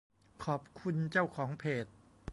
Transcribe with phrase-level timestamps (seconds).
[0.45, 1.85] ขอบคุณเจ้าของเพจ